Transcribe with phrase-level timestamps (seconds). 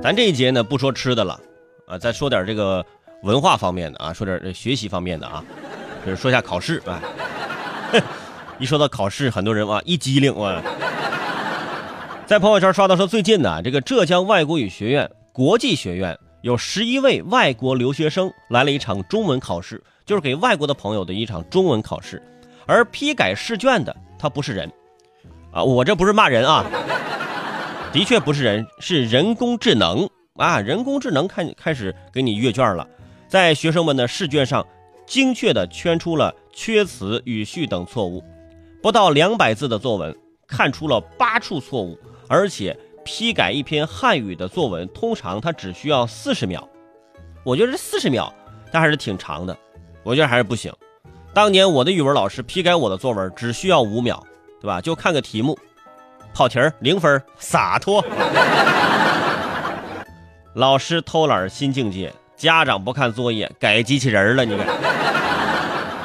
[0.00, 1.38] 咱这一节呢不说吃的了，
[1.86, 2.84] 啊，再说点这个
[3.24, 5.44] 文化方面的啊，说点这学习方面的啊，
[6.06, 7.02] 就是说下考试啊。
[8.58, 10.62] 一说到考试，很多人哇一激灵哇，
[12.26, 22.22] 在朋友圈刷到说最近呢，这个浙江外国语学院国际学院有十一位外国留学生来了一场中文考试，就是给外国的朋友的一场中文考试，
[22.66, 24.72] 而批改试卷的他不是人，
[25.52, 26.64] 啊，我这不是骂人啊。
[27.90, 30.60] 的确不是人，是人工智能啊！
[30.60, 32.86] 人工智能开开始给你阅卷了，
[33.26, 34.64] 在学生们的试卷上
[35.06, 38.22] 精确地圈出了缺词、语序等错误。
[38.82, 40.14] 不到两百字的作文，
[40.46, 41.98] 看出了八处错误，
[42.28, 46.68] 而且批改一篇汉语的作文，通常它只需要四十秒。
[47.42, 48.32] 我觉得这四十秒，
[48.70, 49.56] 它还是挺长的。
[50.04, 50.72] 我觉得还是不行。
[51.32, 54.22] 当年我的语文老师批改我的作文，只需要五秒，
[54.60, 54.80] 对吧？
[54.80, 55.58] 就看个题目。
[56.32, 58.04] 跑题儿零分，洒脱。
[60.54, 64.66] 老师偷懒新境界，家长不看作业改机器人了，你看。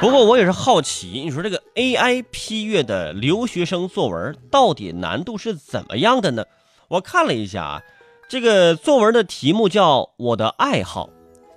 [0.00, 6.44] 不过我也是好奇，你说这个 AI 批阅的留学生作文到底难度是怎么样的呢？
[6.88, 7.82] 我看了一下啊，
[8.28, 11.06] 这个作文的题目叫《我的爱好》，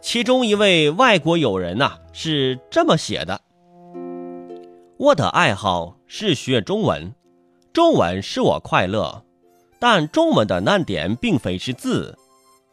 [0.02, 3.42] 其中一位外国友人呐是这么写的：
[4.98, 7.14] 我的爱好是学中文。
[7.78, 9.24] 中文使我快乐，
[9.78, 12.18] 但中文的难点并非是字，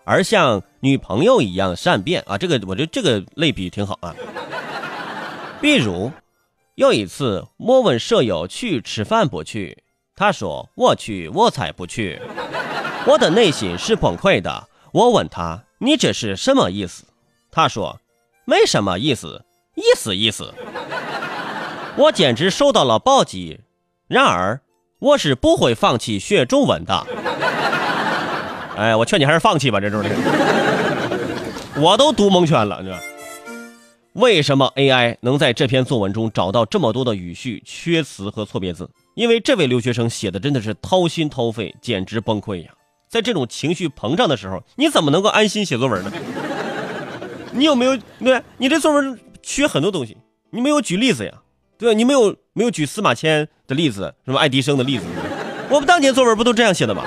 [0.02, 2.38] 而像女朋友一样善变啊！
[2.38, 4.16] 这个我觉得这个类比挺好啊。
[5.60, 6.10] 比如
[6.76, 9.76] 有一次，我问舍友去吃饭不去，
[10.16, 12.18] 他说我去，我才不去。
[13.06, 14.66] 我的内心是崩溃的。
[14.90, 17.04] 我问他你这是什么意思？
[17.52, 18.00] 他说
[18.46, 19.44] 没什么意思，
[19.74, 20.54] 意思意思。
[21.98, 23.60] 我简直受到了暴击。
[24.08, 24.58] 然而。
[25.00, 27.06] 我是不会放弃学中文的。
[28.76, 30.10] 哎，我劝你还是放弃吧，这种的。
[31.76, 32.96] 我都读蒙圈了，这
[34.12, 38.88] 为什么 AI 能在这篇作文中找到这么多的语序缺词和错别字？
[39.14, 42.70] 因为这位留学生写的真的是掏心掏肺，简直崩溃呀！
[43.08, 46.12] 在这种情绪膨胀的时候，你怎么能够安心写作文呢？
[47.52, 48.42] 你有没有对？
[48.56, 50.16] 你这作文缺很多东西，
[50.50, 51.32] 你没有举例子呀？
[51.76, 55.04] 对，你没有没有举司马迁的例子，什么爱迪生的例子？
[55.68, 57.04] 我们当年作文不都这样写的吗？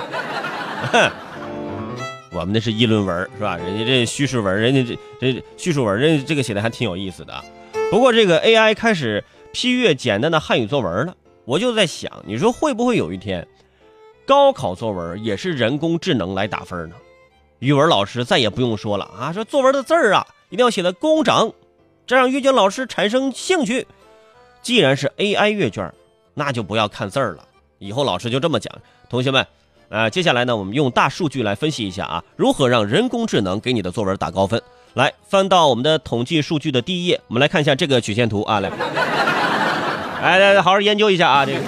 [2.32, 3.56] 我们那是议论文，是吧？
[3.58, 7.44] 人家这叙事文，人家这这叙述文，人家这个写的还挺有意思的。
[7.90, 9.24] 不过这个 AI 开始
[9.54, 13.48] 批阅简单的汉语作文了，我就在想，你说会不会有一天，
[14.26, 16.96] 高考作文也是人工智能来打分呢？
[17.60, 21.54] 语文老师再也不用说了啊，说作文的字儿啊，一定要写的工整，
[22.06, 23.88] 这让阅卷老师产生兴趣。
[24.62, 25.92] 既然是 AI 阅卷，
[26.34, 27.44] 那就不要看字儿了。
[27.80, 28.74] 以后老师就这么讲，
[29.10, 29.46] 同学们，
[29.90, 34.62] 呃，接下来呢，我们用大数据来分析一下啊，如何让人工智能给你的作文打高分。
[34.94, 38.70] 来，翻到我们的统计数据的第一页，我们来看一下这个曲线图啊，来，
[40.22, 41.60] 来来，好好研究一下啊，这个。